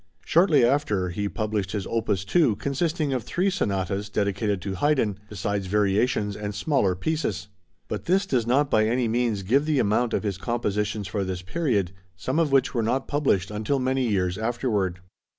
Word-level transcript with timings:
Shortly 0.25 0.65
after, 0.65 1.09
he 1.09 1.29
published 1.29 1.73
his 1.73 1.85
opus 1.85 2.25
2, 2.25 2.55
consisting 2.55 3.13
of 3.13 3.21
three 3.21 3.51
sonatas 3.51 4.09
dedicated 4.09 4.59
to 4.63 4.73
Haydn, 4.73 5.19
besides 5.29 5.67
variations 5.67 6.35
and 6.35 6.55
smaller 6.55 6.95
pieces. 6.95 7.49
But 7.87 8.05
this 8.05 8.25
does 8.25 8.47
not 8.47 8.71
by 8.71 8.87
any 8.87 9.07
means 9.07 9.43
give 9.43 9.65
the 9.67 9.77
amount 9.77 10.15
of 10.15 10.23
his 10.23 10.39
compositions 10.39 11.07
for 11.07 11.23
this 11.23 11.43
period, 11.43 11.91
some 12.15 12.39
of 12.39 12.51
which 12.51 12.73
were 12.73 12.81
not 12.81 13.07
published 13.07 13.51
until 13.51 13.77
many 13.77 14.07
years 14.09 14.39
afterward. 14.39 15.01